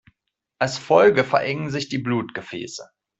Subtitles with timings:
[0.57, 2.89] Als Folge verengen sich die Blutgefäße.